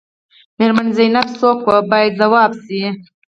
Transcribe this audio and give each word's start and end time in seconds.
میرمن 0.57 0.87
زینب 0.97 1.27
څوک 1.39 1.59
وه 1.67 1.77
باید 1.91 2.13
ځواب 2.21 2.51
شي. 2.63 2.81